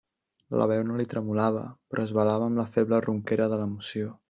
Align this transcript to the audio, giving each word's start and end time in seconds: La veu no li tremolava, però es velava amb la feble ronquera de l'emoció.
La 0.61 0.65
veu 0.71 0.79
no 0.87 0.95
li 1.01 1.05
tremolava, 1.11 1.61
però 1.91 2.07
es 2.09 2.15
velava 2.21 2.49
amb 2.51 2.63
la 2.63 2.67
feble 2.79 3.03
ronquera 3.09 3.51
de 3.55 3.61
l'emoció. 3.63 4.13